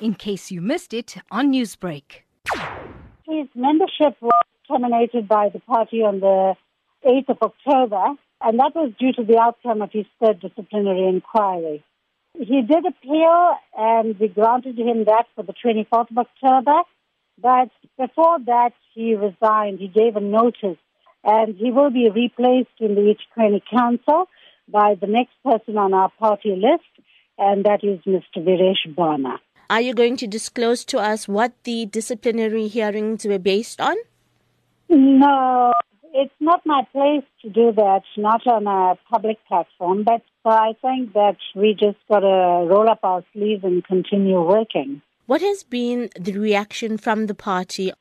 [0.00, 2.22] in case you missed it on Newsbreak.
[3.24, 6.54] His membership was terminated by the party on the
[7.04, 8.04] 8th of October,
[8.40, 11.84] and that was due to the outcome of his third disciplinary inquiry.
[12.34, 16.82] He did appeal, and we granted him that for the 24th of October,
[17.40, 19.78] but before that, he resigned.
[19.78, 20.78] He gave a notice,
[21.24, 24.28] and he will be replaced in the eThekwini Council
[24.68, 27.06] by the next person on our party list,
[27.38, 28.38] and that is Mr.
[28.38, 29.40] Viresh Bana.
[29.68, 33.96] Are you going to disclose to us what the disciplinary hearings were based on?
[34.88, 35.72] No,
[36.14, 41.14] it's not my place to do that, not on a public platform, but I think
[41.14, 45.02] that we just got to roll up our sleeves and continue working.
[45.26, 47.92] What has been the reaction from the party?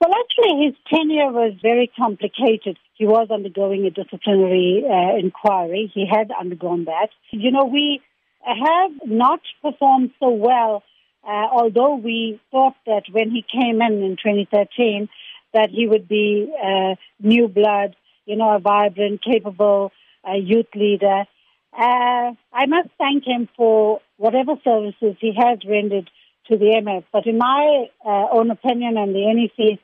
[0.00, 2.76] Well, actually, his tenure was very complicated.
[2.94, 5.90] He was undergoing a disciplinary uh, inquiry.
[5.94, 7.10] He had undergone that.
[7.30, 8.02] You know, we
[8.44, 10.82] have not performed so well,
[11.26, 15.08] uh, although we thought that when he came in in 2013,
[15.52, 19.90] that he would be uh, new blood, you know, a vibrant, capable
[20.28, 21.24] uh, youth leader.
[21.72, 26.10] Uh, I must thank him for whatever services he has rendered
[26.50, 27.04] to the MF.
[27.12, 29.78] But in my uh, own opinion and the NEC,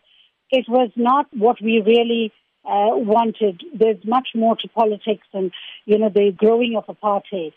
[0.51, 2.33] it was not what we really
[2.65, 3.63] uh, wanted.
[3.75, 5.51] There's much more to politics and,
[5.87, 7.53] you know, the growing of a party.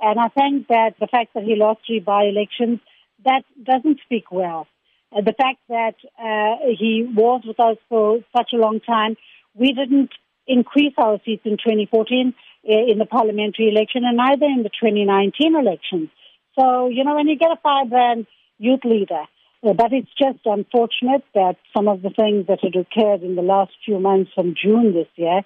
[0.00, 2.80] And I think that the fact that he lost three by-elections,
[3.24, 4.66] that doesn't speak well.
[5.12, 9.16] Uh, the fact that uh, he was with us for such a long time,
[9.54, 10.10] we didn't
[10.46, 12.34] increase our seats in 2014
[12.68, 16.10] uh, in the parliamentary election and neither in the 2019 election.
[16.58, 18.26] So, you know, when you get a firebrand
[18.58, 19.24] youth leader,
[19.62, 23.42] uh, but it's just unfortunate that some of the things that had occurred in the
[23.42, 25.42] last few months from June this year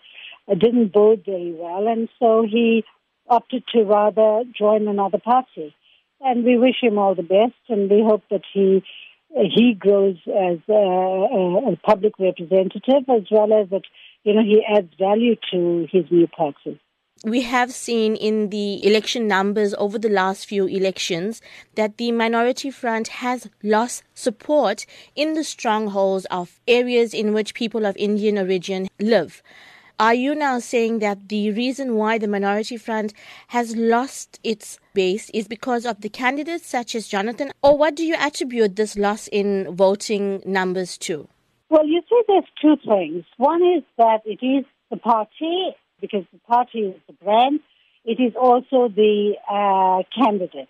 [0.49, 1.87] uh, didn't bode very well.
[1.89, 2.85] And so he
[3.29, 5.75] opted to rather join another party.
[6.25, 8.83] And we wish him all the best and we hope that he
[9.35, 13.83] he grows as a, a, public representative as well as that,
[14.23, 16.81] you know, he adds value to his new party.
[17.25, 21.41] We have seen in the election numbers over the last few elections
[21.75, 27.87] that the Minority Front has lost support in the strongholds of areas in which people
[27.87, 29.43] of Indian origin live.
[30.01, 33.15] Are you now saying that the reason why the Minority Front
[33.49, 37.53] has lost its base is because of the candidates such as Jonathan?
[37.63, 41.29] Or what do you attribute this loss in voting numbers to?
[41.69, 43.25] Well, you see, there's two things.
[43.37, 47.61] One is that it is the party, because the party is the brand.
[48.05, 50.69] It is also the uh, candidate.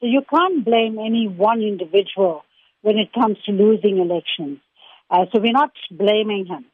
[0.00, 2.42] So you can't blame any one individual
[2.82, 4.58] when it comes to losing elections.
[5.08, 6.64] Uh, so we're not blaming him.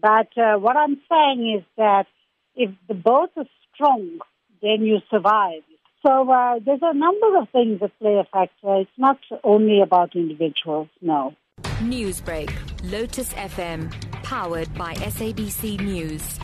[0.00, 2.06] But uh, what I'm saying is that
[2.54, 4.18] if the both are strong,
[4.62, 5.62] then you survive.
[6.06, 8.76] So uh, there's a number of things that play a factor.
[8.80, 11.34] It's not only about individuals, no.
[11.80, 12.52] Newsbreak,
[12.90, 13.90] Lotus FM,
[14.22, 16.38] powered by SABC News.